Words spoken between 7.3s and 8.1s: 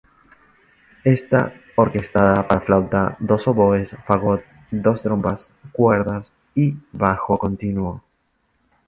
continuo.